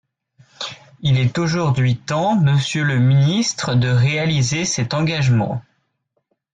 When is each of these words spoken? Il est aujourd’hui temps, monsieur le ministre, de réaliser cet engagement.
Il 1.01 1.19
est 1.19 1.37
aujourd’hui 1.37 1.95
temps, 1.95 2.35
monsieur 2.35 2.83
le 2.83 2.97
ministre, 2.97 3.75
de 3.75 3.87
réaliser 3.89 4.65
cet 4.65 4.95
engagement. 4.95 5.61